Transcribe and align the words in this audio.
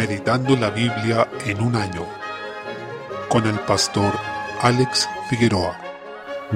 Meditando 0.00 0.56
la 0.56 0.70
Biblia 0.70 1.28
en 1.44 1.60
un 1.60 1.76
año 1.76 2.06
con 3.28 3.46
el 3.46 3.58
pastor 3.60 4.14
Alex 4.62 5.06
Figueroa. 5.28 5.78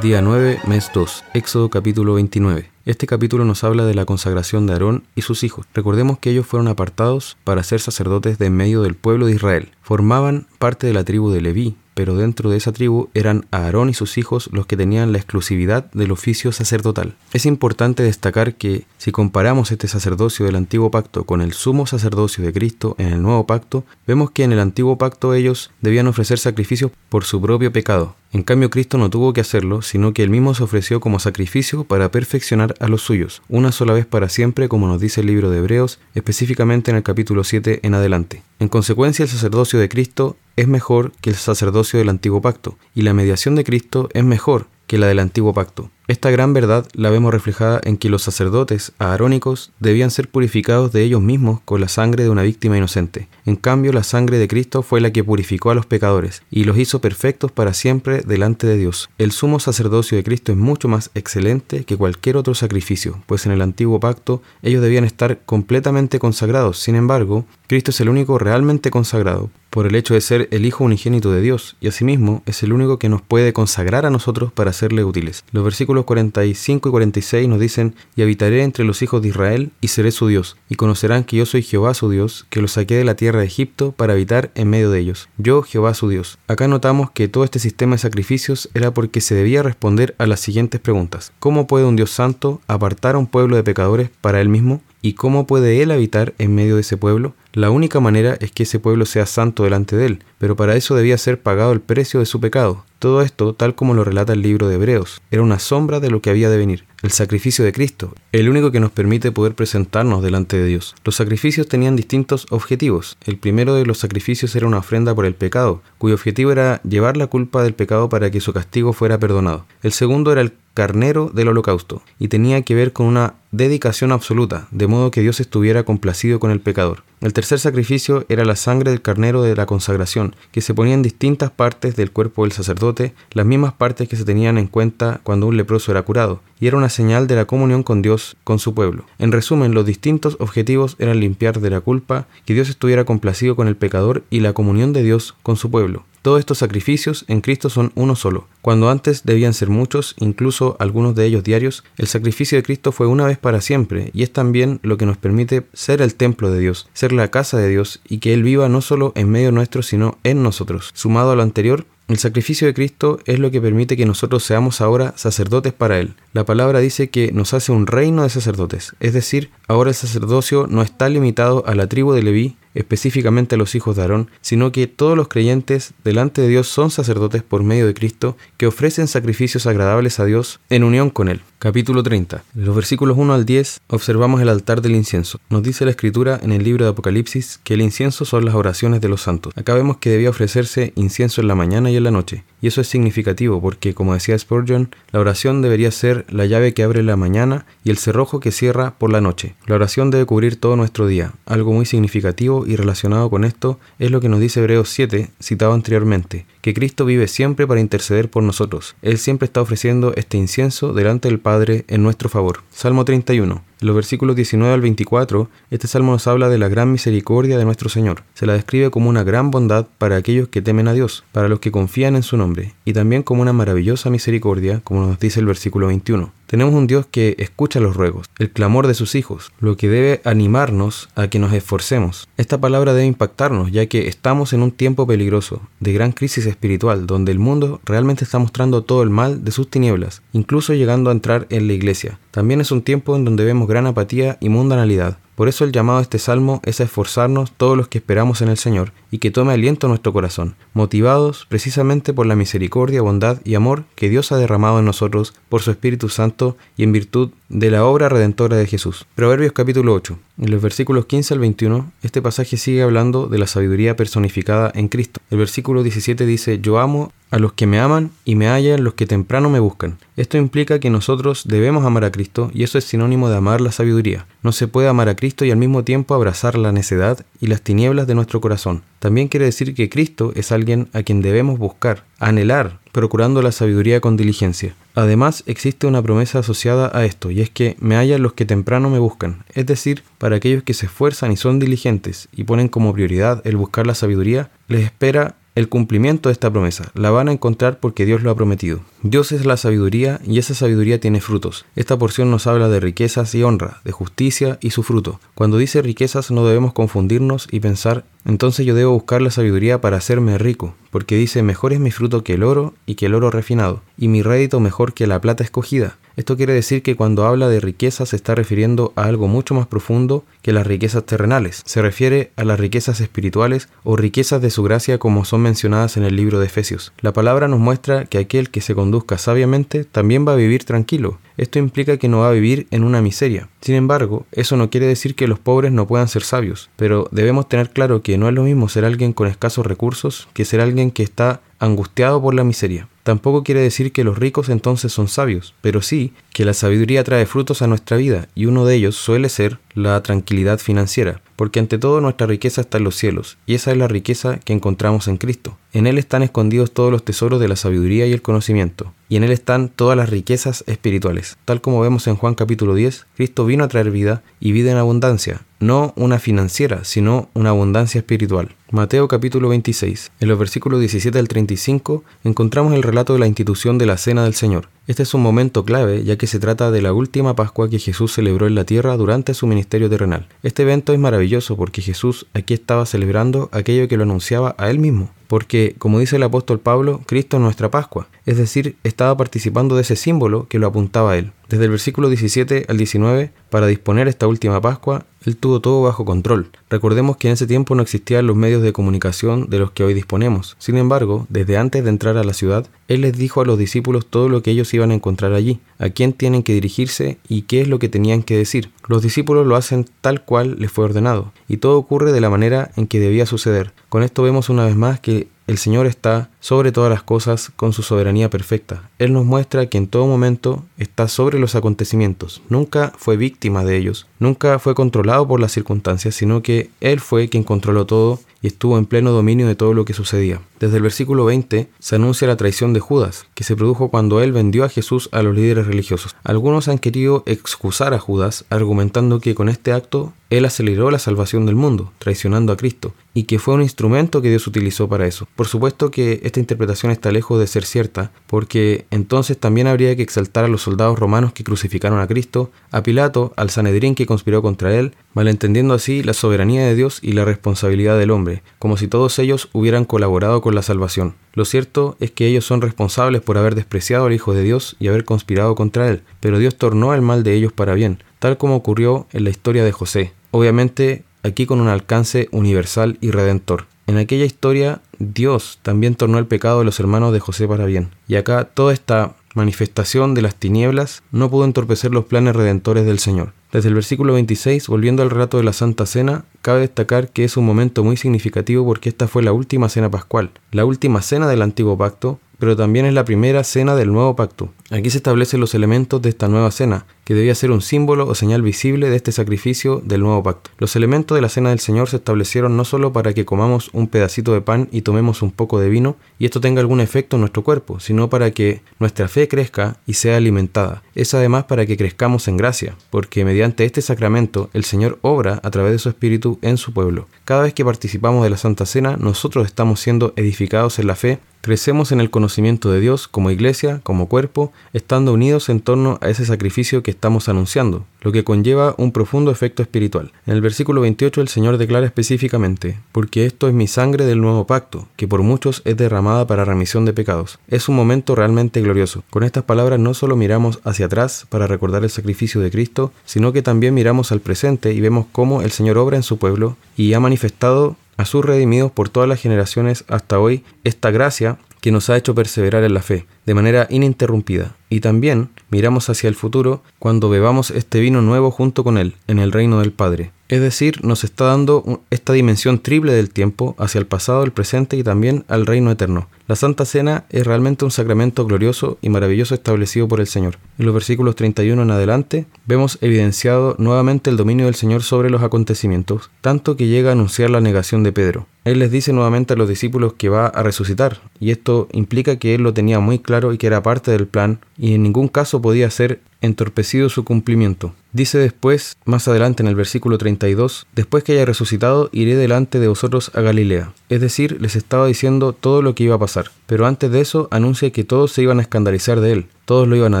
Día 0.02 0.20
9, 0.20 0.60
mes 0.66 0.90
2, 0.92 1.24
Éxodo 1.32 1.70
capítulo 1.70 2.12
29. 2.12 2.70
Este 2.84 3.06
capítulo 3.06 3.46
nos 3.46 3.64
habla 3.64 3.86
de 3.86 3.94
la 3.94 4.04
consagración 4.04 4.66
de 4.66 4.74
Aarón 4.74 5.04
y 5.14 5.22
sus 5.22 5.42
hijos. 5.42 5.64
Recordemos 5.72 6.18
que 6.18 6.32
ellos 6.32 6.44
fueron 6.44 6.68
apartados 6.68 7.38
para 7.42 7.62
ser 7.62 7.80
sacerdotes 7.80 8.36
de 8.36 8.44
en 8.44 8.56
medio 8.56 8.82
del 8.82 8.94
pueblo 8.94 9.24
de 9.24 9.36
Israel. 9.36 9.72
Formaban 9.80 10.46
parte 10.58 10.86
de 10.86 10.92
la 10.92 11.04
tribu 11.04 11.30
de 11.30 11.40
Leví, 11.40 11.76
pero 12.00 12.16
dentro 12.16 12.48
de 12.48 12.56
esa 12.56 12.72
tribu 12.72 13.10
eran 13.12 13.44
Aarón 13.50 13.90
y 13.90 13.92
sus 13.92 14.16
hijos 14.16 14.48
los 14.54 14.64
que 14.64 14.78
tenían 14.78 15.12
la 15.12 15.18
exclusividad 15.18 15.90
del 15.92 16.12
oficio 16.12 16.50
sacerdotal. 16.50 17.14
Es 17.34 17.44
importante 17.44 18.02
destacar 18.02 18.54
que 18.54 18.86
si 18.96 19.12
comparamos 19.12 19.70
este 19.70 19.86
sacerdocio 19.86 20.46
del 20.46 20.56
antiguo 20.56 20.90
pacto 20.90 21.24
con 21.24 21.42
el 21.42 21.52
sumo 21.52 21.86
sacerdocio 21.86 22.42
de 22.42 22.54
Cristo 22.54 22.94
en 22.96 23.08
el 23.08 23.20
nuevo 23.20 23.44
pacto, 23.44 23.84
vemos 24.06 24.30
que 24.30 24.44
en 24.44 24.52
el 24.52 24.60
antiguo 24.60 24.96
pacto 24.96 25.34
ellos 25.34 25.72
debían 25.82 26.06
ofrecer 26.06 26.38
sacrificios 26.38 26.90
por 27.10 27.24
su 27.24 27.38
propio 27.38 27.70
pecado. 27.70 28.16
En 28.32 28.44
cambio, 28.44 28.70
Cristo 28.70 28.96
no 28.96 29.10
tuvo 29.10 29.32
que 29.32 29.40
hacerlo, 29.40 29.82
sino 29.82 30.12
que 30.12 30.22
él 30.22 30.30
mismo 30.30 30.54
se 30.54 30.62
ofreció 30.62 31.00
como 31.00 31.18
sacrificio 31.18 31.82
para 31.82 32.12
perfeccionar 32.12 32.76
a 32.78 32.86
los 32.86 33.02
suyos, 33.02 33.42
una 33.48 33.72
sola 33.72 33.92
vez 33.92 34.06
para 34.06 34.28
siempre, 34.28 34.68
como 34.68 34.86
nos 34.86 35.00
dice 35.00 35.22
el 35.22 35.26
libro 35.26 35.50
de 35.50 35.58
Hebreos, 35.58 35.98
específicamente 36.14 36.92
en 36.92 36.96
el 36.96 37.02
capítulo 37.02 37.42
7 37.42 37.80
en 37.82 37.94
adelante. 37.94 38.44
En 38.60 38.68
consecuencia, 38.68 39.24
el 39.24 39.28
sacerdocio 39.28 39.80
de 39.80 39.88
Cristo 39.88 40.36
es 40.54 40.68
mejor 40.68 41.10
que 41.20 41.30
el 41.30 41.36
sacerdocio 41.36 41.98
del 41.98 42.08
antiguo 42.08 42.40
pacto, 42.40 42.78
y 42.94 43.02
la 43.02 43.14
mediación 43.14 43.56
de 43.56 43.64
Cristo 43.64 44.08
es 44.14 44.22
mejor 44.22 44.68
que 44.86 44.98
la 44.98 45.08
del 45.08 45.18
antiguo 45.18 45.52
pacto. 45.52 45.90
Esta 46.10 46.32
gran 46.32 46.52
verdad 46.52 46.88
la 46.94 47.08
vemos 47.08 47.32
reflejada 47.32 47.80
en 47.84 47.96
que 47.96 48.08
los 48.08 48.22
sacerdotes 48.22 48.90
aarónicos 48.98 49.70
debían 49.78 50.10
ser 50.10 50.28
purificados 50.28 50.90
de 50.90 51.04
ellos 51.04 51.22
mismos 51.22 51.60
con 51.64 51.80
la 51.80 51.86
sangre 51.86 52.24
de 52.24 52.30
una 52.30 52.42
víctima 52.42 52.76
inocente. 52.76 53.28
En 53.46 53.54
cambio, 53.54 53.92
la 53.92 54.02
sangre 54.02 54.36
de 54.36 54.48
Cristo 54.48 54.82
fue 54.82 55.00
la 55.00 55.12
que 55.12 55.22
purificó 55.22 55.70
a 55.70 55.76
los 55.76 55.86
pecadores 55.86 56.42
y 56.50 56.64
los 56.64 56.78
hizo 56.78 57.00
perfectos 57.00 57.52
para 57.52 57.74
siempre 57.74 58.22
delante 58.22 58.66
de 58.66 58.76
Dios. 58.76 59.08
El 59.18 59.30
sumo 59.30 59.60
sacerdocio 59.60 60.16
de 60.16 60.24
Cristo 60.24 60.50
es 60.50 60.58
mucho 60.58 60.88
más 60.88 61.12
excelente 61.14 61.84
que 61.84 61.96
cualquier 61.96 62.36
otro 62.36 62.56
sacrificio, 62.56 63.22
pues 63.26 63.46
en 63.46 63.52
el 63.52 63.62
antiguo 63.62 64.00
pacto 64.00 64.42
ellos 64.62 64.82
debían 64.82 65.04
estar 65.04 65.38
completamente 65.46 66.18
consagrados. 66.18 66.80
Sin 66.80 66.96
embargo, 66.96 67.44
Cristo 67.68 67.92
es 67.92 68.00
el 68.00 68.08
único 68.08 68.36
realmente 68.36 68.90
consagrado 68.90 69.48
por 69.70 69.86
el 69.86 69.94
hecho 69.94 70.14
de 70.14 70.20
ser 70.20 70.48
el 70.50 70.66
Hijo 70.66 70.84
unigénito 70.84 71.32
de 71.32 71.40
Dios 71.40 71.76
y 71.80 71.88
asimismo 71.88 72.42
es 72.44 72.62
el 72.62 72.72
único 72.72 72.98
que 72.98 73.08
nos 73.08 73.22
puede 73.22 73.52
consagrar 73.52 74.04
a 74.04 74.10
nosotros 74.10 74.52
para 74.52 74.72
serle 74.72 75.04
útiles. 75.04 75.44
Los 75.52 75.64
versículos 75.64 76.04
45 76.04 76.88
y 76.88 76.92
46 76.92 77.48
nos 77.48 77.60
dicen, 77.60 77.94
y 78.16 78.22
habitaré 78.22 78.62
entre 78.62 78.84
los 78.84 79.02
hijos 79.02 79.22
de 79.22 79.28
Israel, 79.28 79.70
y 79.80 79.88
seré 79.88 80.10
su 80.10 80.26
Dios, 80.26 80.56
y 80.68 80.74
conocerán 80.74 81.24
que 81.24 81.36
yo 81.36 81.46
soy 81.46 81.62
Jehová 81.62 81.94
su 81.94 82.10
Dios, 82.10 82.46
que 82.50 82.60
los 82.60 82.72
saqué 82.72 82.96
de 82.96 83.04
la 83.04 83.14
tierra 83.14 83.40
de 83.40 83.46
Egipto 83.46 83.92
para 83.92 84.12
habitar 84.12 84.50
en 84.54 84.68
medio 84.68 84.90
de 84.90 85.00
ellos. 85.00 85.28
Yo, 85.38 85.62
Jehová 85.62 85.94
su 85.94 86.08
Dios. 86.08 86.38
Acá 86.48 86.68
notamos 86.68 87.10
que 87.12 87.28
todo 87.28 87.44
este 87.44 87.58
sistema 87.58 87.94
de 87.94 87.98
sacrificios 87.98 88.68
era 88.74 88.92
porque 88.92 89.20
se 89.20 89.34
debía 89.34 89.62
responder 89.62 90.14
a 90.18 90.26
las 90.26 90.40
siguientes 90.40 90.80
preguntas. 90.80 91.32
¿Cómo 91.38 91.66
puede 91.66 91.84
un 91.84 91.96
Dios 91.96 92.10
santo 92.10 92.60
apartar 92.66 93.14
a 93.14 93.18
un 93.18 93.26
pueblo 93.26 93.56
de 93.56 93.62
pecadores 93.62 94.10
para 94.20 94.40
él 94.40 94.48
mismo? 94.48 94.82
¿Y 95.02 95.14
cómo 95.14 95.46
puede 95.46 95.82
él 95.82 95.90
habitar 95.92 96.34
en 96.38 96.54
medio 96.54 96.74
de 96.74 96.82
ese 96.82 96.98
pueblo? 96.98 97.34
La 97.52 97.70
única 97.70 98.00
manera 98.00 98.36
es 98.40 98.52
que 98.52 98.64
ese 98.64 98.78
pueblo 98.78 99.06
sea 99.06 99.24
santo 99.24 99.64
delante 99.64 99.96
de 99.96 100.06
él, 100.06 100.24
pero 100.38 100.56
para 100.56 100.76
eso 100.76 100.94
debía 100.94 101.16
ser 101.16 101.40
pagado 101.40 101.72
el 101.72 101.80
precio 101.80 102.20
de 102.20 102.26
su 102.26 102.38
pecado. 102.38 102.84
Todo 102.98 103.22
esto, 103.22 103.54
tal 103.54 103.74
como 103.74 103.94
lo 103.94 104.04
relata 104.04 104.34
el 104.34 104.42
libro 104.42 104.68
de 104.68 104.74
Hebreos, 104.74 105.22
era 105.30 105.42
una 105.42 105.58
sombra 105.58 106.00
de 106.00 106.10
lo 106.10 106.20
que 106.20 106.28
había 106.28 106.50
de 106.50 106.58
venir, 106.58 106.84
el 107.02 107.10
sacrificio 107.10 107.64
de 107.64 107.72
Cristo, 107.72 108.14
el 108.32 108.48
único 108.48 108.70
que 108.70 108.80
nos 108.80 108.90
permite 108.90 109.32
poder 109.32 109.54
presentarnos 109.54 110.22
delante 110.22 110.58
de 110.58 110.66
Dios. 110.66 110.94
Los 111.04 111.16
sacrificios 111.16 111.68
tenían 111.68 111.96
distintos 111.96 112.46
objetivos. 112.50 113.16
El 113.24 113.38
primero 113.38 113.74
de 113.74 113.86
los 113.86 113.98
sacrificios 113.98 114.54
era 114.54 114.66
una 114.66 114.78
ofrenda 114.78 115.14
por 115.14 115.24
el 115.24 115.34
pecado, 115.34 115.82
cuyo 115.98 116.14
objetivo 116.14 116.52
era 116.52 116.80
llevar 116.82 117.16
la 117.16 117.26
culpa 117.26 117.62
del 117.62 117.74
pecado 117.74 118.08
para 118.08 118.30
que 118.30 118.40
su 118.40 118.52
castigo 118.52 118.92
fuera 118.92 119.18
perdonado. 119.18 119.66
El 119.82 119.92
segundo 119.92 120.32
era 120.32 120.42
el 120.42 120.52
carnero 120.74 121.30
del 121.34 121.48
holocausto, 121.48 122.02
y 122.18 122.28
tenía 122.28 122.62
que 122.62 122.74
ver 122.74 122.92
con 122.92 123.06
una 123.06 123.34
dedicación 123.50 124.12
absoluta, 124.12 124.68
de 124.70 124.86
modo 124.86 125.10
que 125.10 125.20
Dios 125.20 125.40
estuviera 125.40 125.82
complacido 125.82 126.38
con 126.38 126.50
el 126.50 126.60
pecador. 126.60 127.02
El 127.20 127.32
tercer 127.32 127.58
sacrificio 127.58 128.24
era 128.28 128.44
la 128.44 128.56
sangre 128.56 128.90
del 128.90 129.02
carnero 129.02 129.42
de 129.42 129.56
la 129.56 129.66
consagración, 129.66 130.36
que 130.52 130.60
se 130.60 130.72
ponía 130.72 130.94
en 130.94 131.02
distintas 131.02 131.50
partes 131.50 131.96
del 131.96 132.12
cuerpo 132.12 132.44
del 132.44 132.52
sacerdote, 132.52 133.12
las 133.32 133.46
mismas 133.46 133.74
partes 133.74 134.08
que 134.08 134.16
se 134.16 134.24
tenían 134.24 134.58
en 134.58 134.68
cuenta 134.68 135.20
cuando 135.22 135.46
un 135.48 135.56
leproso 135.56 135.90
era 135.90 136.02
curado, 136.02 136.40
y 136.60 136.68
era 136.68 136.76
una 136.76 136.88
señal 136.90 137.26
de 137.26 137.36
la 137.36 137.46
comunión 137.46 137.82
con 137.82 138.02
Dios, 138.02 138.36
con 138.44 138.58
su 138.58 138.74
pueblo. 138.74 139.04
En 139.18 139.32
resumen, 139.32 139.72
los 139.72 139.86
distintos 139.86 140.36
objetivos 140.40 140.96
eran 140.98 141.20
limpiar 141.20 141.60
de 141.60 141.70
la 141.70 141.80
culpa, 141.80 142.26
que 142.44 142.54
Dios 142.54 142.68
estuviera 142.68 143.04
complacido 143.04 143.56
con 143.56 143.68
el 143.68 143.76
pecador 143.76 144.24
y 144.30 144.40
la 144.40 144.52
comunión 144.52 144.92
de 144.92 145.02
Dios 145.02 145.34
con 145.42 145.56
su 145.56 145.70
pueblo. 145.70 146.04
Todos 146.22 146.38
estos 146.38 146.58
sacrificios 146.58 147.24
en 147.28 147.40
Cristo 147.40 147.70
son 147.70 147.92
uno 147.94 148.14
solo. 148.14 148.46
Cuando 148.60 148.90
antes 148.90 149.24
debían 149.24 149.54
ser 149.54 149.70
muchos, 149.70 150.14
incluso 150.18 150.76
algunos 150.78 151.14
de 151.14 151.24
ellos 151.24 151.42
diarios, 151.42 151.82
el 151.96 152.08
sacrificio 152.08 152.58
de 152.58 152.62
Cristo 152.62 152.92
fue 152.92 153.06
una 153.06 153.24
vez 153.24 153.38
para 153.38 153.62
siempre 153.62 154.10
y 154.12 154.22
es 154.22 154.30
también 154.30 154.80
lo 154.82 154.98
que 154.98 155.06
nos 155.06 155.16
permite 155.16 155.66
ser 155.72 156.02
el 156.02 156.14
templo 156.14 156.50
de 156.50 156.60
Dios, 156.60 156.90
ser 156.92 157.12
la 157.12 157.30
casa 157.30 157.56
de 157.56 157.70
Dios 157.70 158.02
y 158.06 158.18
que 158.18 158.34
Él 158.34 158.42
viva 158.42 158.68
no 158.68 158.82
solo 158.82 159.14
en 159.16 159.30
medio 159.30 159.50
nuestro, 159.50 159.82
sino 159.82 160.18
en 160.22 160.42
nosotros. 160.42 160.90
Sumado 160.92 161.30
a 161.30 161.36
lo 161.36 161.42
anterior, 161.42 161.86
el 162.12 162.18
sacrificio 162.18 162.66
de 162.66 162.74
Cristo 162.74 163.20
es 163.24 163.38
lo 163.38 163.50
que 163.50 163.60
permite 163.60 163.96
que 163.96 164.06
nosotros 164.06 164.42
seamos 164.42 164.80
ahora 164.80 165.14
sacerdotes 165.16 165.72
para 165.72 165.98
Él. 165.98 166.14
La 166.32 166.44
palabra 166.44 166.80
dice 166.80 167.10
que 167.10 167.32
nos 167.32 167.54
hace 167.54 167.72
un 167.72 167.86
reino 167.86 168.22
de 168.22 168.30
sacerdotes, 168.30 168.94
es 169.00 169.12
decir, 169.12 169.50
ahora 169.68 169.90
el 169.90 169.96
sacerdocio 169.96 170.66
no 170.68 170.82
está 170.82 171.08
limitado 171.08 171.64
a 171.66 171.74
la 171.74 171.86
tribu 171.86 172.12
de 172.12 172.22
Leví, 172.22 172.56
específicamente 172.74 173.54
a 173.54 173.58
los 173.58 173.74
hijos 173.74 173.96
de 173.96 174.02
Aarón, 174.02 174.30
sino 174.40 174.72
que 174.72 174.86
todos 174.86 175.16
los 175.16 175.28
creyentes 175.28 175.92
delante 176.04 176.40
de 176.42 176.48
Dios 176.48 176.68
son 176.68 176.90
sacerdotes 176.90 177.42
por 177.42 177.62
medio 177.62 177.86
de 177.86 177.94
Cristo 177.94 178.36
que 178.56 178.66
ofrecen 178.66 179.08
sacrificios 179.08 179.66
agradables 179.66 180.20
a 180.20 180.24
Dios 180.24 180.60
en 180.70 180.84
unión 180.84 181.10
con 181.10 181.28
Él. 181.28 181.40
Capítulo 181.58 182.02
30. 182.02 182.42
En 182.56 182.64
los 182.64 182.74
versículos 182.74 183.18
1 183.18 183.34
al 183.34 183.44
10 183.44 183.80
observamos 183.88 184.40
el 184.40 184.48
altar 184.48 184.80
del 184.80 184.96
incienso. 184.96 185.40
Nos 185.50 185.62
dice 185.62 185.84
la 185.84 185.90
escritura 185.90 186.40
en 186.42 186.52
el 186.52 186.64
libro 186.64 186.84
de 186.84 186.90
Apocalipsis 186.90 187.60
que 187.62 187.74
el 187.74 187.82
incienso 187.82 188.24
son 188.24 188.44
las 188.44 188.54
oraciones 188.54 189.00
de 189.00 189.08
los 189.08 189.22
santos. 189.22 189.52
Acá 189.56 189.74
vemos 189.74 189.98
que 189.98 190.10
debía 190.10 190.30
ofrecerse 190.30 190.92
incienso 190.96 191.40
en 191.40 191.48
la 191.48 191.54
mañana 191.54 191.90
y 191.90 191.96
en 191.96 192.04
la 192.04 192.10
noche. 192.10 192.44
Y 192.60 192.68
eso 192.68 192.80
es 192.80 192.88
significativo 192.88 193.60
porque, 193.60 193.94
como 193.94 194.14
decía 194.14 194.38
Spurgeon, 194.38 194.94
la 195.12 195.20
oración 195.20 195.62
debería 195.62 195.90
ser 195.90 196.26
la 196.28 196.46
llave 196.46 196.74
que 196.74 196.82
abre 196.82 197.02
la 197.02 197.16
mañana 197.16 197.66
y 197.84 197.90
el 197.90 197.98
cerrojo 197.98 198.40
que 198.40 198.52
cierra 198.52 198.94
por 198.98 199.10
la 199.10 199.20
noche. 199.20 199.54
La 199.66 199.76
oración 199.76 200.10
debe 200.10 200.26
cubrir 200.26 200.56
todo 200.56 200.76
nuestro 200.76 201.06
día. 201.06 201.32
Algo 201.46 201.72
muy 201.72 201.86
significativo 201.86 202.66
y 202.66 202.76
relacionado 202.76 203.30
con 203.30 203.44
esto 203.44 203.78
es 203.98 204.10
lo 204.10 204.20
que 204.20 204.28
nos 204.28 204.40
dice 204.40 204.60
Hebreos 204.60 204.88
7, 204.90 205.30
citado 205.40 205.72
anteriormente, 205.72 206.46
que 206.60 206.74
Cristo 206.74 207.04
vive 207.04 207.28
siempre 207.28 207.66
para 207.66 207.80
interceder 207.80 208.30
por 208.30 208.42
nosotros. 208.42 208.94
Él 209.02 209.18
siempre 209.18 209.46
está 209.46 209.60
ofreciendo 209.62 210.12
este 210.16 210.36
incienso 210.36 210.92
delante 210.92 211.28
del 211.28 211.38
Padre 211.38 211.84
en 211.88 212.02
nuestro 212.02 212.28
favor. 212.28 212.62
Salmo 212.70 213.04
31. 213.04 213.69
En 213.80 213.86
los 213.86 213.96
versículos 213.96 214.36
19 214.36 214.74
al 214.74 214.82
24, 214.82 215.48
este 215.70 215.88
salmo 215.88 216.12
nos 216.12 216.26
habla 216.26 216.50
de 216.50 216.58
la 216.58 216.68
gran 216.68 216.92
misericordia 216.92 217.56
de 217.56 217.64
nuestro 217.64 217.88
Señor. 217.88 218.24
Se 218.34 218.44
la 218.44 218.52
describe 218.52 218.90
como 218.90 219.08
una 219.08 219.22
gran 219.22 219.50
bondad 219.50 219.86
para 219.96 220.16
aquellos 220.16 220.48
que 220.48 220.60
temen 220.60 220.86
a 220.86 220.92
Dios, 220.92 221.24
para 221.32 221.48
los 221.48 221.60
que 221.60 221.72
confían 221.72 222.14
en 222.14 222.22
su 222.22 222.36
nombre, 222.36 222.74
y 222.84 222.92
también 222.92 223.22
como 223.22 223.40
una 223.40 223.54
maravillosa 223.54 224.10
misericordia, 224.10 224.82
como 224.84 225.06
nos 225.06 225.18
dice 225.18 225.40
el 225.40 225.46
versículo 225.46 225.86
21. 225.86 226.30
Tenemos 226.50 226.74
un 226.74 226.88
Dios 226.88 227.06
que 227.08 227.36
escucha 227.38 227.78
los 227.78 227.94
ruegos, 227.94 228.26
el 228.40 228.50
clamor 228.50 228.88
de 228.88 228.94
sus 228.94 229.14
hijos, 229.14 229.52
lo 229.60 229.76
que 229.76 229.88
debe 229.88 230.20
animarnos 230.24 231.08
a 231.14 231.28
que 231.28 231.38
nos 231.38 231.52
esforcemos. 231.52 232.28
Esta 232.38 232.60
palabra 232.60 232.92
debe 232.92 233.06
impactarnos, 233.06 233.70
ya 233.70 233.86
que 233.86 234.08
estamos 234.08 234.52
en 234.52 234.64
un 234.64 234.72
tiempo 234.72 235.06
peligroso, 235.06 235.62
de 235.78 235.92
gran 235.92 236.10
crisis 236.10 236.46
espiritual, 236.46 237.06
donde 237.06 237.30
el 237.30 237.38
mundo 237.38 237.80
realmente 237.84 238.24
está 238.24 238.40
mostrando 238.40 238.82
todo 238.82 239.04
el 239.04 239.10
mal 239.10 239.44
de 239.44 239.52
sus 239.52 239.70
tinieblas, 239.70 240.22
incluso 240.32 240.74
llegando 240.74 241.10
a 241.10 241.12
entrar 241.12 241.46
en 241.50 241.68
la 241.68 241.72
iglesia. 241.72 242.18
También 242.32 242.60
es 242.60 242.72
un 242.72 242.82
tiempo 242.82 243.14
en 243.14 243.24
donde 243.24 243.44
vemos 243.44 243.68
gran 243.68 243.86
apatía 243.86 244.36
y 244.40 244.48
mundanalidad. 244.48 245.18
Por 245.36 245.48
eso 245.48 245.64
el 245.64 245.70
llamado 245.70 246.00
a 246.00 246.02
este 246.02 246.18
salmo 246.18 246.60
es 246.64 246.80
a 246.80 246.84
esforzarnos 246.84 247.52
todos 247.52 247.76
los 247.76 247.86
que 247.86 247.98
esperamos 247.98 248.42
en 248.42 248.48
el 248.48 248.58
Señor 248.58 248.92
y 249.10 249.18
que 249.18 249.30
tome 249.30 249.52
aliento 249.52 249.88
nuestro 249.88 250.12
corazón, 250.12 250.54
motivados 250.72 251.46
precisamente 251.48 252.12
por 252.12 252.26
la 252.26 252.36
misericordia, 252.36 253.02
bondad 253.02 253.38
y 253.44 253.54
amor 253.54 253.84
que 253.94 254.08
Dios 254.08 254.32
ha 254.32 254.36
derramado 254.36 254.78
en 254.78 254.84
nosotros 254.84 255.34
por 255.48 255.62
su 255.62 255.70
Espíritu 255.70 256.08
Santo 256.08 256.56
y 256.76 256.84
en 256.84 256.92
virtud 256.92 257.30
de 257.48 257.70
la 257.70 257.84
obra 257.84 258.08
redentora 258.08 258.56
de 258.56 258.66
Jesús. 258.66 259.06
Proverbios 259.14 259.52
capítulo 259.52 259.92
8. 259.94 260.18
En 260.38 260.50
los 260.50 260.62
versículos 260.62 261.06
15 261.06 261.34
al 261.34 261.40
21, 261.40 261.92
este 262.02 262.22
pasaje 262.22 262.56
sigue 262.56 262.82
hablando 262.82 263.26
de 263.26 263.38
la 263.38 263.46
sabiduría 263.46 263.96
personificada 263.96 264.70
en 264.74 264.88
Cristo. 264.88 265.20
El 265.30 265.38
versículo 265.38 265.82
17 265.82 266.24
dice, 266.26 266.60
Yo 266.60 266.78
amo 266.78 267.12
a 267.30 267.38
los 267.38 267.52
que 267.52 267.66
me 267.66 267.78
aman 267.78 268.10
y 268.24 268.34
me 268.34 268.48
hallan 268.48 268.84
los 268.84 268.94
que 268.94 269.06
temprano 269.06 269.50
me 269.50 269.60
buscan. 269.60 269.98
Esto 270.16 270.36
implica 270.36 270.78
que 270.78 270.90
nosotros 270.90 271.44
debemos 271.46 271.84
amar 271.84 272.04
a 272.04 272.12
Cristo 272.12 272.50
y 272.54 272.62
eso 272.62 272.78
es 272.78 272.84
sinónimo 272.84 273.28
de 273.28 273.36
amar 273.36 273.60
la 273.60 273.72
sabiduría. 273.72 274.26
No 274.42 274.52
se 274.52 274.68
puede 274.68 274.88
amar 274.88 275.08
a 275.08 275.16
Cristo 275.16 275.44
y 275.44 275.50
al 275.50 275.58
mismo 275.58 275.84
tiempo 275.84 276.14
abrazar 276.14 276.56
la 276.56 276.72
necedad 276.72 277.24
y 277.40 277.46
las 277.46 277.62
tinieblas 277.62 278.06
de 278.06 278.14
nuestro 278.14 278.40
corazón. 278.40 278.82
También 279.00 279.28
quiere 279.28 279.46
decir 279.46 279.74
que 279.74 279.88
Cristo 279.88 280.32
es 280.36 280.52
alguien 280.52 280.88
a 280.92 281.02
quien 281.02 281.22
debemos 281.22 281.58
buscar, 281.58 282.04
anhelar 282.18 282.78
procurando 282.92 283.40
la 283.42 283.52
sabiduría 283.52 284.00
con 284.00 284.16
diligencia. 284.16 284.74
Además, 284.94 285.42
existe 285.46 285.86
una 285.86 286.02
promesa 286.02 286.40
asociada 286.40 286.90
a 286.92 287.04
esto, 287.04 287.30
y 287.30 287.40
es 287.40 287.50
que 287.50 287.76
me 287.80 287.96
hallan 287.96 288.22
los 288.22 288.34
que 288.34 288.44
temprano 288.44 288.90
me 288.90 288.98
buscan, 288.98 289.44
es 289.54 289.66
decir, 289.66 290.02
para 290.18 290.36
aquellos 290.36 290.64
que 290.64 290.74
se 290.74 290.86
esfuerzan 290.86 291.32
y 291.32 291.36
son 291.36 291.58
diligentes 291.58 292.28
y 292.32 292.44
ponen 292.44 292.68
como 292.68 292.92
prioridad 292.92 293.40
el 293.46 293.56
buscar 293.56 293.86
la 293.86 293.94
sabiduría, 293.94 294.50
les 294.68 294.84
espera 294.84 295.36
el 295.54 295.68
cumplimiento 295.68 296.28
de 296.28 296.34
esta 296.34 296.50
promesa. 296.50 296.90
La 296.94 297.10
van 297.10 297.28
a 297.28 297.32
encontrar 297.32 297.80
porque 297.80 298.06
Dios 298.06 298.22
lo 298.22 298.30
ha 298.30 298.34
prometido. 298.34 298.80
Dios 299.02 299.32
es 299.32 299.46
la 299.46 299.56
sabiduría 299.56 300.20
y 300.24 300.38
esa 300.38 300.54
sabiduría 300.54 301.00
tiene 301.00 301.20
frutos. 301.20 301.64
Esta 301.76 301.98
porción 301.98 302.30
nos 302.30 302.46
habla 302.46 302.68
de 302.68 302.80
riquezas 302.80 303.34
y 303.34 303.42
honra, 303.42 303.80
de 303.84 303.92
justicia 303.92 304.58
y 304.60 304.70
su 304.70 304.82
fruto. 304.82 305.20
Cuando 305.34 305.58
dice 305.58 305.82
riquezas 305.82 306.30
no 306.30 306.46
debemos 306.46 306.72
confundirnos 306.72 307.48
y 307.50 307.60
pensar, 307.60 308.04
entonces 308.24 308.66
yo 308.66 308.74
debo 308.74 308.92
buscar 308.92 309.22
la 309.22 309.30
sabiduría 309.30 309.80
para 309.80 309.96
hacerme 309.96 310.36
rico, 310.38 310.74
porque 310.90 311.16
dice, 311.16 311.42
mejor 311.42 311.72
es 311.72 311.80
mi 311.80 311.90
fruto 311.90 312.22
que 312.22 312.34
el 312.34 312.42
oro 312.42 312.74
y 312.84 312.96
que 312.96 313.06
el 313.06 313.14
oro 313.14 313.30
refinado, 313.30 313.82
y 313.96 314.08
mi 314.08 314.22
rédito 314.22 314.60
mejor 314.60 314.92
que 314.92 315.06
la 315.06 315.20
plata 315.20 315.42
escogida. 315.42 315.96
Esto 316.20 316.36
quiere 316.36 316.52
decir 316.52 316.82
que 316.82 316.96
cuando 316.96 317.24
habla 317.24 317.48
de 317.48 317.60
riquezas 317.60 318.10
se 318.10 318.16
está 318.16 318.34
refiriendo 318.34 318.92
a 318.94 319.04
algo 319.04 319.26
mucho 319.26 319.54
más 319.54 319.66
profundo 319.66 320.22
que 320.42 320.52
las 320.52 320.66
riquezas 320.66 321.06
terrenales. 321.06 321.62
Se 321.64 321.80
refiere 321.80 322.30
a 322.36 322.44
las 322.44 322.60
riquezas 322.60 323.00
espirituales 323.00 323.70
o 323.84 323.96
riquezas 323.96 324.42
de 324.42 324.50
su 324.50 324.62
gracia 324.62 324.98
como 324.98 325.24
son 325.24 325.40
mencionadas 325.40 325.96
en 325.96 326.04
el 326.04 326.16
libro 326.16 326.38
de 326.38 326.44
Efesios. 326.44 326.92
La 327.00 327.14
palabra 327.14 327.48
nos 327.48 327.58
muestra 327.58 328.04
que 328.04 328.18
aquel 328.18 328.50
que 328.50 328.60
se 328.60 328.74
conduzca 328.74 329.16
sabiamente 329.16 329.84
también 329.84 330.28
va 330.28 330.34
a 330.34 330.36
vivir 330.36 330.64
tranquilo. 330.64 331.18
Esto 331.40 331.58
implica 331.58 331.96
que 331.96 332.06
no 332.06 332.18
va 332.18 332.28
a 332.28 332.32
vivir 332.32 332.66
en 332.70 332.84
una 332.84 333.00
miseria. 333.00 333.48
Sin 333.62 333.74
embargo, 333.74 334.26
eso 334.30 334.58
no 334.58 334.68
quiere 334.68 334.86
decir 334.86 335.14
que 335.14 335.26
los 335.26 335.38
pobres 335.38 335.72
no 335.72 335.86
puedan 335.86 336.06
ser 336.06 336.22
sabios, 336.22 336.68
pero 336.76 337.08
debemos 337.12 337.48
tener 337.48 337.70
claro 337.70 338.02
que 338.02 338.18
no 338.18 338.28
es 338.28 338.34
lo 338.34 338.42
mismo 338.42 338.68
ser 338.68 338.84
alguien 338.84 339.14
con 339.14 339.26
escasos 339.26 339.64
recursos 339.64 340.28
que 340.34 340.44
ser 340.44 340.60
alguien 340.60 340.90
que 340.90 341.02
está 341.02 341.40
angustiado 341.58 342.20
por 342.20 342.34
la 342.34 342.44
miseria. 342.44 342.88
Tampoco 343.04 343.42
quiere 343.42 343.62
decir 343.62 343.90
que 343.90 344.04
los 344.04 344.18
ricos 344.18 344.50
entonces 344.50 344.92
son 344.92 345.08
sabios, 345.08 345.54
pero 345.62 345.80
sí 345.80 346.12
que 346.34 346.44
la 346.44 346.52
sabiduría 346.52 347.04
trae 347.04 347.24
frutos 347.24 347.62
a 347.62 347.66
nuestra 347.66 347.96
vida 347.96 348.28
y 348.34 348.44
uno 348.44 348.66
de 348.66 348.74
ellos 348.74 348.96
suele 348.96 349.30
ser 349.30 349.58
la 349.74 350.02
tranquilidad 350.02 350.58
financiera, 350.58 351.22
porque 351.36 351.58
ante 351.58 351.78
todo 351.78 352.02
nuestra 352.02 352.26
riqueza 352.26 352.60
está 352.60 352.76
en 352.76 352.84
los 352.84 352.96
cielos, 352.96 353.38
y 353.46 353.54
esa 353.54 353.72
es 353.72 353.78
la 353.78 353.88
riqueza 353.88 354.38
que 354.40 354.52
encontramos 354.52 355.08
en 355.08 355.16
Cristo. 355.16 355.56
En 355.72 355.86
Él 355.86 355.96
están 355.96 356.22
escondidos 356.22 356.72
todos 356.72 356.92
los 356.92 357.02
tesoros 357.02 357.40
de 357.40 357.48
la 357.48 357.56
sabiduría 357.56 358.06
y 358.06 358.12
el 358.12 358.20
conocimiento, 358.20 358.92
y 359.10 359.16
en 359.16 359.24
Él 359.24 359.32
están 359.32 359.68
todas 359.68 359.96
las 359.98 360.08
riquezas 360.08 360.64
espirituales. 360.66 361.36
Tal 361.44 361.60
como 361.60 361.80
vemos 361.80 362.06
en 362.06 362.16
Juan 362.16 362.34
capítulo 362.34 362.74
10, 362.74 363.06
Cristo 363.16 363.44
vino 363.44 363.64
a 363.64 363.68
traer 363.68 363.90
vida 363.90 364.22
y 364.38 364.52
vida 364.52 364.70
en 364.70 364.78
abundancia, 364.78 365.42
no 365.60 365.92
una 365.94 366.18
financiera, 366.18 366.84
sino 366.84 367.28
una 367.34 367.50
abundancia 367.50 367.98
espiritual. 367.98 368.56
Mateo 368.70 369.08
capítulo 369.08 369.48
26. 369.50 370.10
En 370.20 370.28
los 370.28 370.38
versículos 370.38 370.80
17 370.80 371.18
al 371.18 371.28
35 371.28 372.02
encontramos 372.24 372.72
el 372.72 372.82
relato 372.82 373.12
de 373.12 373.18
la 373.18 373.26
institución 373.26 373.76
de 373.76 373.86
la 373.86 373.98
Cena 373.98 374.24
del 374.24 374.34
Señor. 374.34 374.68
Este 374.86 375.02
es 375.02 375.12
un 375.14 375.22
momento 375.22 375.64
clave 375.64 376.02
ya 376.02 376.16
que 376.16 376.26
se 376.26 376.40
trata 376.40 376.70
de 376.70 376.82
la 376.82 376.92
última 376.92 377.36
Pascua 377.36 377.68
que 377.68 377.78
Jesús 377.78 378.12
celebró 378.12 378.46
en 378.46 378.54
la 378.54 378.64
tierra 378.64 378.96
durante 378.96 379.34
su 379.34 379.46
ministerio 379.46 379.90
terrenal. 379.90 380.26
Este 380.42 380.62
evento 380.62 380.92
es 380.92 380.98
maravilloso 380.98 381.56
porque 381.56 381.82
Jesús 381.82 382.26
aquí 382.32 382.54
estaba 382.54 382.86
celebrando 382.86 383.50
aquello 383.52 383.86
que 383.86 383.96
lo 383.96 384.04
anunciaba 384.04 384.54
a 384.58 384.70
él 384.70 384.78
mismo 384.78 385.10
porque, 385.30 385.76
como 385.78 386.00
dice 386.00 386.16
el 386.16 386.24
apóstol 386.24 386.58
Pablo, 386.58 387.02
Cristo 387.06 387.36
es 387.36 387.42
nuestra 387.44 387.70
Pascua, 387.70 388.08
es 388.26 388.36
decir, 388.36 388.74
estaba 388.82 389.16
participando 389.16 389.76
de 389.76 389.82
ese 389.82 389.94
símbolo 389.94 390.48
que 390.48 390.58
lo 390.58 390.66
apuntaba 390.66 391.12
a 391.12 391.18
él. 391.18 391.30
Desde 391.50 391.64
el 391.64 391.70
versículo 391.70 392.08
17 392.08 392.66
al 392.68 392.76
19, 392.76 393.32
para 393.50 393.66
disponer 393.66 394.06
esta 394.06 394.28
última 394.28 394.60
Pascua, 394.60 395.04
él 395.24 395.36
tuvo 395.36 395.58
todo 395.58 395.82
bajo 395.82 396.04
control. 396.04 396.48
Recordemos 396.70 397.16
que 397.16 397.26
en 397.26 397.32
ese 397.32 397.48
tiempo 397.48 397.74
no 397.74 397.82
existían 397.82 398.28
los 398.28 398.36
medios 398.36 398.62
de 398.62 398.72
comunicación 398.72 399.50
de 399.50 399.58
los 399.58 399.72
que 399.72 399.82
hoy 399.82 399.92
disponemos. 399.92 400.54
Sin 400.60 400.76
embargo, 400.76 401.26
desde 401.28 401.56
antes 401.58 401.82
de 401.82 401.90
entrar 401.90 402.16
a 402.18 402.22
la 402.22 402.34
ciudad, 402.34 402.68
él 402.86 403.00
les 403.00 403.18
dijo 403.18 403.40
a 403.40 403.44
los 403.44 403.58
discípulos 403.58 404.06
todo 404.06 404.28
lo 404.28 404.44
que 404.44 404.52
ellos 404.52 404.72
iban 404.74 404.92
a 404.92 404.94
encontrar 404.94 405.32
allí, 405.32 405.58
a 405.80 405.90
quién 405.90 406.12
tienen 406.12 406.44
que 406.44 406.54
dirigirse 406.54 407.18
y 407.28 407.42
qué 407.42 407.62
es 407.62 407.66
lo 407.66 407.80
que 407.80 407.88
tenían 407.88 408.22
que 408.22 408.36
decir. 408.36 408.70
Los 408.86 409.02
discípulos 409.02 409.44
lo 409.44 409.56
hacen 409.56 409.86
tal 410.02 410.24
cual 410.24 410.54
les 410.60 410.70
fue 410.70 410.84
ordenado, 410.84 411.32
y 411.48 411.56
todo 411.56 411.78
ocurre 411.78 412.12
de 412.12 412.20
la 412.20 412.30
manera 412.30 412.70
en 412.76 412.86
que 412.86 413.00
debía 413.00 413.26
suceder. 413.26 413.72
Con 413.90 414.04
esto 414.04 414.22
vemos 414.22 414.48
una 414.48 414.64
vez 414.66 414.76
más 414.76 415.00
que 415.00 415.26
el 415.48 415.58
Señor 415.58 415.88
está 415.88 416.30
sobre 416.38 416.70
todas 416.70 416.90
las 416.90 417.02
cosas 417.02 417.50
con 417.56 417.72
su 417.72 417.82
soberanía 417.82 418.30
perfecta. 418.30 418.88
Él 419.00 419.12
nos 419.12 419.24
muestra 419.24 419.66
que 419.66 419.78
en 419.78 419.88
todo 419.88 420.06
momento 420.06 420.64
está 420.78 421.08
sobre 421.08 421.40
los 421.40 421.56
acontecimientos. 421.56 422.40
Nunca 422.48 422.92
fue 422.96 423.16
víctima 423.16 423.64
de 423.64 423.76
ellos, 423.76 424.06
nunca 424.20 424.60
fue 424.60 424.76
controlado 424.76 425.26
por 425.26 425.40
las 425.40 425.50
circunstancias, 425.50 426.14
sino 426.14 426.40
que 426.40 426.70
Él 426.80 427.00
fue 427.00 427.28
quien 427.28 427.42
controló 427.42 427.84
todo 427.84 428.20
y 428.42 428.46
estuvo 428.46 428.78
en 428.78 428.86
pleno 428.86 429.10
dominio 429.10 429.48
de 429.48 429.56
todo 429.56 429.74
lo 429.74 429.84
que 429.84 429.92
sucedía. 429.92 430.40
Desde 430.60 430.76
el 430.76 430.84
versículo 430.84 431.24
20 431.24 431.68
se 431.80 431.96
anuncia 431.96 432.28
la 432.28 432.36
traición 432.36 432.72
de 432.72 432.78
Judas, 432.78 433.26
que 433.34 433.42
se 433.42 433.56
produjo 433.56 433.88
cuando 433.88 434.20
él 434.20 434.30
vendió 434.30 434.62
a 434.62 434.68
Jesús 434.68 435.08
a 435.10 435.22
los 435.22 435.34
líderes 435.34 435.66
religiosos. 435.66 436.14
Algunos 436.22 436.68
han 436.68 436.78
querido 436.78 437.24
excusar 437.26 437.92
a 437.92 437.98
Judas 437.98 438.44
argumentando 438.50 439.18
que 439.18 439.34
con 439.34 439.48
este 439.48 439.72
acto 439.72 440.12
él 440.30 440.44
aceleró 440.44 440.90
la 440.90 441.00
salvación 441.00 441.44
del 441.44 441.56
mundo, 441.56 441.92
traicionando 441.98 442.52
a 442.52 442.56
Cristo, 442.56 442.94
y 443.14 443.24
que 443.24 443.40
fue 443.40 443.54
un 443.54 443.62
instrumento 443.62 444.22
que 444.22 444.30
Dios 444.30 444.46
utilizó 444.46 444.88
para 444.88 445.06
eso. 445.06 445.26
Por 445.34 445.48
supuesto 445.48 445.90
que 445.90 446.20
esta 446.22 446.38
interpretación 446.38 446.92
está 446.92 447.10
lejos 447.10 447.40
de 447.40 447.48
ser 447.48 447.64
cierta, 447.64 448.12
porque 448.28 448.86
entonces 448.92 449.36
también 449.36 449.66
habría 449.66 449.94
que 449.96 450.02
exaltar 450.02 450.44
a 450.44 450.48
los 450.48 450.62
soldados 450.62 450.98
romanos 450.98 451.32
que 451.32 451.42
crucificaron 451.42 451.98
a 451.98 452.06
Cristo, 452.06 452.52
a 452.70 452.82
Pilato, 452.84 453.32
al 453.36 453.50
Sanedrín 453.50 453.96
que 453.96 454.06
conspiró 454.06 454.40
contra 454.40 454.74
él, 454.74 454.94
malentendiendo 455.14 455.74
así 455.74 456.04
la 456.04 456.14
soberanía 456.14 456.64
de 456.64 456.76
Dios 456.76 457.00
y 457.02 457.12
la 457.12 457.24
responsabilidad 457.24 457.98
del 457.98 458.12
hombre, 458.12 458.44
como 458.60 458.76
si 458.76 458.86
todos 458.86 459.18
ellos 459.18 459.48
hubieran 459.52 459.84
colaborado 459.84 460.40
con 460.40 460.54
la 460.54 460.62
salvación. 460.62 461.16
Lo 461.34 461.44
cierto 461.44 461.96
es 461.98 462.12
que 462.12 462.26
ellos 462.26 462.44
son 462.44 462.60
responsables 462.60 463.20
por 463.22 463.36
haber 463.36 463.56
despreciado 463.56 464.06
al 464.06 464.12
Hijo 464.12 464.32
de 464.32 464.42
Dios 464.42 464.76
y 464.78 464.88
haber 464.88 465.04
conspirado 465.04 465.56
contra 465.56 465.88
él, 465.88 466.02
pero 466.20 466.38
Dios 466.38 466.56
tornó 466.56 466.94
el 466.94 467.02
mal 467.02 467.24
de 467.24 467.34
ellos 467.34 467.52
para 467.52 467.74
bien, 467.74 468.02
tal 468.20 468.36
como 468.36 468.56
ocurrió 468.56 469.06
en 469.12 469.24
la 469.24 469.30
historia 469.30 469.64
de 469.64 469.72
José, 469.72 470.12
obviamente 470.30 471.04
aquí 471.22 471.46
con 471.46 471.60
un 471.60 471.68
alcance 471.68 472.28
universal 472.32 472.98
y 473.00 473.10
redentor. 473.10 473.66
En 473.86 473.98
aquella 473.98 474.24
historia, 474.24 474.80
Dios 474.98 475.58
también 475.62 475.96
tornó 475.96 476.18
el 476.18 476.26
pecado 476.26 476.60
de 476.60 476.64
los 476.64 476.78
hermanos 476.78 477.12
de 477.12 477.20
José 477.20 477.48
para 477.48 477.64
bien. 477.64 477.90
Y 478.06 478.14
acá 478.14 478.44
toda 478.44 478.72
esta 478.72 479.16
manifestación 479.34 480.14
de 480.14 480.22
las 480.22 480.34
tinieblas 480.34 481.02
no 481.10 481.30
pudo 481.30 481.44
entorpecer 481.44 481.92
los 481.92 482.04
planes 482.04 482.36
redentores 482.36 482.86
del 482.86 482.98
Señor. 482.98 483.32
Desde 483.52 483.68
el 483.68 483.74
versículo 483.74 484.12
26, 484.14 484.68
volviendo 484.68 485.02
al 485.02 485.10
relato 485.10 485.38
de 485.38 485.44
la 485.44 485.52
Santa 485.52 485.86
Cena, 485.86 486.24
cabe 486.40 486.60
destacar 486.60 487.08
que 487.08 487.24
es 487.24 487.36
un 487.36 487.46
momento 487.46 487.82
muy 487.82 487.96
significativo 487.96 488.64
porque 488.64 488.88
esta 488.88 489.08
fue 489.08 489.22
la 489.22 489.32
última 489.32 489.68
cena 489.68 489.90
pascual, 489.90 490.30
la 490.52 490.64
última 490.64 491.02
cena 491.02 491.26
del 491.26 491.42
antiguo 491.42 491.76
pacto, 491.76 492.20
pero 492.40 492.56
también 492.56 492.86
es 492.86 492.94
la 492.94 493.04
primera 493.04 493.44
cena 493.44 493.76
del 493.76 493.92
nuevo 493.92 494.16
pacto. 494.16 494.48
Aquí 494.70 494.90
se 494.90 494.96
establecen 494.96 495.40
los 495.40 495.54
elementos 495.54 496.00
de 496.02 496.08
esta 496.08 496.26
nueva 496.26 496.50
cena, 496.50 496.86
que 497.04 497.14
debía 497.14 497.34
ser 497.34 497.50
un 497.50 497.60
símbolo 497.60 498.06
o 498.08 498.14
señal 498.14 498.40
visible 498.40 498.88
de 498.88 498.96
este 498.96 499.12
sacrificio 499.12 499.82
del 499.84 500.00
nuevo 500.00 500.22
pacto. 500.22 500.50
Los 500.58 500.74
elementos 500.74 501.14
de 501.14 501.20
la 501.20 501.28
cena 501.28 501.50
del 501.50 501.60
Señor 501.60 501.88
se 501.88 501.96
establecieron 501.96 502.56
no 502.56 502.64
solo 502.64 502.92
para 502.92 503.12
que 503.12 503.24
comamos 503.26 503.68
un 503.72 503.88
pedacito 503.88 504.32
de 504.32 504.40
pan 504.40 504.68
y 504.72 504.82
tomemos 504.82 505.20
un 505.20 505.32
poco 505.32 505.60
de 505.60 505.68
vino 505.68 505.96
y 506.18 506.24
esto 506.24 506.40
tenga 506.40 506.60
algún 506.60 506.80
efecto 506.80 507.16
en 507.16 507.20
nuestro 507.20 507.44
cuerpo, 507.44 507.78
sino 507.78 508.08
para 508.08 508.30
que 508.30 508.62
nuestra 508.78 509.06
fe 509.08 509.28
crezca 509.28 509.76
y 509.86 509.94
sea 509.94 510.16
alimentada. 510.16 510.82
Es 510.94 511.12
además 511.12 511.44
para 511.44 511.66
que 511.66 511.76
crezcamos 511.76 512.26
en 512.26 512.38
gracia, 512.38 512.74
porque 512.88 513.24
mediante 513.24 513.66
este 513.66 513.82
sacramento 513.82 514.48
el 514.54 514.64
Señor 514.64 514.98
obra 515.02 515.40
a 515.42 515.50
través 515.50 515.72
de 515.72 515.78
su 515.78 515.90
Espíritu 515.90 516.38
en 516.40 516.56
su 516.56 516.72
pueblo. 516.72 517.06
Cada 517.26 517.42
vez 517.42 517.52
que 517.52 517.64
participamos 517.64 518.24
de 518.24 518.30
la 518.30 518.38
Santa 518.38 518.64
Cena, 518.64 518.96
nosotros 518.98 519.46
estamos 519.46 519.80
siendo 519.80 520.14
edificados 520.16 520.78
en 520.78 520.86
la 520.86 520.94
fe 520.94 521.18
Crecemos 521.42 521.90
en 521.90 522.00
el 522.00 522.10
conocimiento 522.10 522.70
de 522.70 522.80
Dios 522.80 523.08
como 523.08 523.30
iglesia, 523.30 523.80
como 523.82 524.08
cuerpo, 524.08 524.52
estando 524.74 525.14
unidos 525.14 525.48
en 525.48 525.60
torno 525.60 525.98
a 526.02 526.10
ese 526.10 526.26
sacrificio 526.26 526.82
que 526.82 526.90
estamos 526.90 527.30
anunciando, 527.30 527.86
lo 528.02 528.12
que 528.12 528.24
conlleva 528.24 528.74
un 528.76 528.92
profundo 528.92 529.30
efecto 529.30 529.62
espiritual. 529.62 530.12
En 530.26 530.34
el 530.34 530.42
versículo 530.42 530.82
28 530.82 531.22
el 531.22 531.28
Señor 531.28 531.56
declara 531.56 531.86
específicamente, 531.86 532.78
porque 532.92 533.24
esto 533.24 533.48
es 533.48 533.54
mi 533.54 533.66
sangre 533.66 534.04
del 534.04 534.20
nuevo 534.20 534.46
pacto, 534.46 534.86
que 534.96 535.08
por 535.08 535.22
muchos 535.22 535.62
es 535.64 535.78
derramada 535.78 536.26
para 536.26 536.44
remisión 536.44 536.84
de 536.84 536.92
pecados. 536.92 537.38
Es 537.48 537.70
un 537.70 537.76
momento 537.76 538.14
realmente 538.14 538.60
glorioso. 538.60 539.02
Con 539.08 539.22
estas 539.22 539.44
palabras 539.44 539.80
no 539.80 539.94
solo 539.94 540.16
miramos 540.16 540.60
hacia 540.64 540.86
atrás 540.86 541.26
para 541.30 541.46
recordar 541.46 541.84
el 541.84 541.90
sacrificio 541.90 542.42
de 542.42 542.50
Cristo, 542.50 542.92
sino 543.06 543.32
que 543.32 543.40
también 543.40 543.72
miramos 543.72 544.12
al 544.12 544.20
presente 544.20 544.74
y 544.74 544.80
vemos 544.80 545.06
cómo 545.10 545.40
el 545.40 545.52
Señor 545.52 545.78
obra 545.78 545.96
en 545.96 546.02
su 546.02 546.18
pueblo 546.18 546.58
y 546.76 546.92
ha 546.92 547.00
manifestado 547.00 547.76
a 548.00 548.04
sus 548.04 548.24
redimidos 548.24 548.72
por 548.72 548.88
todas 548.88 549.08
las 549.08 549.20
generaciones 549.20 549.84
hasta 549.88 550.18
hoy 550.18 550.42
esta 550.64 550.90
gracia 550.90 551.38
que 551.60 551.70
nos 551.70 551.90
ha 551.90 551.96
hecho 551.96 552.14
perseverar 552.14 552.64
en 552.64 552.74
la 552.74 552.82
fe 552.82 553.06
de 553.26 553.34
manera 553.34 553.66
ininterrumpida. 553.70 554.56
Y 554.68 554.80
también 554.80 555.28
miramos 555.50 555.90
hacia 555.90 556.08
el 556.08 556.14
futuro 556.14 556.62
cuando 556.78 557.10
bebamos 557.10 557.50
este 557.50 557.80
vino 557.80 558.02
nuevo 558.02 558.30
junto 558.30 558.64
con 558.64 558.78
Él 558.78 558.94
en 559.06 559.18
el 559.18 559.32
reino 559.32 559.60
del 559.60 559.72
Padre. 559.72 560.12
Es 560.28 560.40
decir, 560.40 560.84
nos 560.84 561.04
está 561.04 561.24
dando 561.24 561.82
esta 561.90 562.12
dimensión 562.12 562.60
triple 562.60 562.92
del 562.92 563.10
tiempo 563.10 563.56
hacia 563.58 563.80
el 563.80 563.86
pasado, 563.86 564.22
el 564.22 564.32
presente 564.32 564.76
y 564.76 564.82
también 564.82 565.24
al 565.28 565.44
reino 565.44 565.70
eterno. 565.70 566.08
La 566.30 566.36
Santa 566.36 566.64
Cena 566.64 567.06
es 567.10 567.26
realmente 567.26 567.64
un 567.64 567.72
sacramento 567.72 568.24
glorioso 568.24 568.78
y 568.80 568.88
maravilloso 568.88 569.34
establecido 569.34 569.88
por 569.88 569.98
el 569.98 570.06
Señor. 570.06 570.38
En 570.60 570.66
los 570.66 570.72
versículos 570.72 571.16
31 571.16 571.60
en 571.60 571.70
adelante 571.72 572.26
vemos 572.46 572.78
evidenciado 572.82 573.56
nuevamente 573.58 574.10
el 574.10 574.16
dominio 574.16 574.46
del 574.46 574.54
Señor 574.54 574.84
sobre 574.84 575.10
los 575.10 575.24
acontecimientos, 575.24 576.08
tanto 576.20 576.56
que 576.56 576.68
llega 576.68 576.90
a 576.90 576.92
anunciar 576.92 577.30
la 577.30 577.40
negación 577.40 577.82
de 577.82 577.90
Pedro. 577.90 578.28
Él 578.44 578.60
les 578.60 578.70
dice 578.70 578.92
nuevamente 578.92 579.34
a 579.34 579.36
los 579.36 579.48
discípulos 579.48 579.94
que 579.94 580.08
va 580.08 580.28
a 580.28 580.42
resucitar, 580.44 581.00
y 581.18 581.32
esto 581.32 581.68
implica 581.72 582.16
que 582.16 582.36
él 582.36 582.42
lo 582.42 582.54
tenía 582.54 582.78
muy 582.78 583.00
claro 583.00 583.32
y 583.32 583.38
que 583.38 583.48
era 583.48 583.64
parte 583.64 583.90
del 583.90 584.06
plan, 584.06 584.38
y 584.56 584.74
en 584.74 584.84
ningún 584.84 585.08
caso 585.08 585.42
podía 585.42 585.68
ser 585.68 586.00
entorpecido 586.22 586.88
su 586.88 587.04
cumplimiento. 587.04 587.74
Dice 587.92 588.18
después, 588.18 588.76
más 588.84 589.08
adelante 589.08 589.42
en 589.42 589.48
el 589.48 589.56
versículo 589.56 589.98
32, 589.98 590.66
después 590.74 591.02
que 591.02 591.12
haya 591.12 591.24
resucitado, 591.24 591.90
iré 591.92 592.14
delante 592.16 592.60
de 592.60 592.68
vosotros 592.68 593.10
a 593.14 593.20
Galilea. 593.20 593.72
Es 593.88 594.00
decir, 594.00 594.40
les 594.40 594.56
estaba 594.56 594.86
diciendo 594.86 595.32
todo 595.32 595.60
lo 595.60 595.74
que 595.74 595.84
iba 595.84 595.96
a 595.96 596.00
pasar. 596.00 596.19
Pero 596.46 596.66
antes 596.66 596.90
de 596.90 597.00
eso, 597.00 597.28
anuncia 597.30 597.70
que 597.70 597.84
todos 597.84 598.12
se 598.12 598.22
iban 598.22 598.38
a 598.38 598.42
escandalizar 598.42 599.00
de 599.00 599.12
él, 599.12 599.26
todos 599.44 599.68
lo 599.68 599.76
iban 599.76 599.94
a 599.94 600.00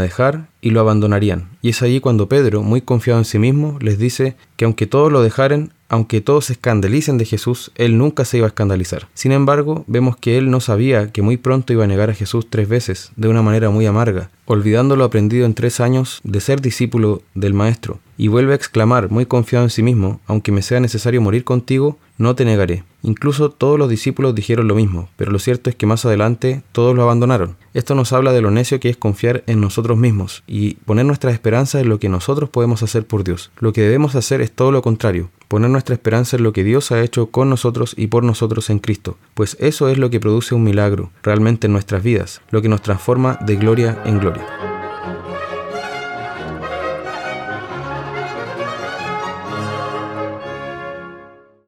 dejar 0.00 0.48
y 0.60 0.70
lo 0.70 0.80
abandonarían. 0.80 1.48
Y 1.62 1.70
es 1.70 1.82
allí 1.82 2.00
cuando 2.00 2.28
Pedro, 2.28 2.62
muy 2.62 2.80
confiado 2.80 3.18
en 3.18 3.24
sí 3.24 3.38
mismo, 3.38 3.78
les 3.80 3.98
dice 3.98 4.36
que 4.56 4.64
aunque 4.64 4.86
todos 4.86 5.12
lo 5.12 5.22
dejaren, 5.22 5.72
aunque 5.90 6.20
todos 6.20 6.46
se 6.46 6.54
escandalicen 6.54 7.18
de 7.18 7.24
Jesús, 7.24 7.72
él 7.74 7.98
nunca 7.98 8.24
se 8.24 8.38
iba 8.38 8.46
a 8.46 8.48
escandalizar. 8.48 9.08
Sin 9.12 9.32
embargo, 9.32 9.84
vemos 9.88 10.16
que 10.16 10.38
él 10.38 10.48
no 10.48 10.60
sabía 10.60 11.10
que 11.10 11.20
muy 11.20 11.36
pronto 11.36 11.72
iba 11.72 11.84
a 11.84 11.88
negar 11.88 12.10
a 12.10 12.14
Jesús 12.14 12.46
tres 12.48 12.68
veces, 12.68 13.10
de 13.16 13.28
una 13.28 13.42
manera 13.42 13.70
muy 13.70 13.86
amarga, 13.86 14.30
olvidando 14.46 14.94
lo 14.94 15.04
aprendido 15.04 15.46
en 15.46 15.54
tres 15.54 15.80
años 15.80 16.20
de 16.22 16.40
ser 16.40 16.60
discípulo 16.60 17.22
del 17.34 17.54
Maestro, 17.54 17.98
y 18.16 18.28
vuelve 18.28 18.52
a 18.52 18.56
exclamar, 18.56 19.10
muy 19.10 19.26
confiado 19.26 19.64
en 19.64 19.70
sí 19.70 19.82
mismo, 19.82 20.20
aunque 20.26 20.52
me 20.52 20.62
sea 20.62 20.78
necesario 20.78 21.20
morir 21.20 21.42
contigo, 21.42 21.98
no 22.18 22.36
te 22.36 22.44
negaré. 22.44 22.84
Incluso 23.02 23.50
todos 23.50 23.78
los 23.78 23.88
discípulos 23.88 24.34
dijeron 24.34 24.68
lo 24.68 24.74
mismo, 24.74 25.08
pero 25.16 25.32
lo 25.32 25.38
cierto 25.38 25.70
es 25.70 25.76
que 25.76 25.86
más 25.86 26.04
adelante 26.04 26.62
todos 26.70 26.94
lo 26.94 27.02
abandonaron. 27.02 27.56
Esto 27.72 27.94
nos 27.94 28.12
habla 28.12 28.32
de 28.32 28.42
lo 28.42 28.50
necio 28.50 28.78
que 28.78 28.90
es 28.90 28.96
confiar 28.96 29.42
en 29.46 29.60
nosotros 29.60 29.96
mismos 29.96 30.44
y 30.46 30.74
poner 30.74 31.06
nuestra 31.06 31.30
esperanza 31.30 31.80
en 31.80 31.88
lo 31.88 31.98
que 31.98 32.10
nosotros 32.10 32.50
podemos 32.50 32.82
hacer 32.82 33.06
por 33.06 33.24
Dios. 33.24 33.50
Lo 33.58 33.72
que 33.72 33.80
debemos 33.80 34.14
hacer 34.14 34.42
es 34.42 34.52
todo 34.52 34.70
lo 34.70 34.82
contrario, 34.82 35.30
poner 35.50 35.68
nuestra 35.68 35.96
esperanza 35.96 36.36
en 36.36 36.44
lo 36.44 36.52
que 36.52 36.62
Dios 36.62 36.92
ha 36.92 37.02
hecho 37.02 37.26
con 37.26 37.50
nosotros 37.50 37.94
y 37.98 38.06
por 38.06 38.22
nosotros 38.22 38.70
en 38.70 38.78
Cristo, 38.78 39.18
pues 39.34 39.56
eso 39.58 39.88
es 39.88 39.98
lo 39.98 40.08
que 40.08 40.20
produce 40.20 40.54
un 40.54 40.62
milagro 40.62 41.10
realmente 41.24 41.66
en 41.66 41.72
nuestras 41.72 42.04
vidas, 42.04 42.40
lo 42.52 42.62
que 42.62 42.68
nos 42.68 42.82
transforma 42.82 43.36
de 43.44 43.56
gloria 43.56 44.00
en 44.06 44.20
gloria. 44.20 44.69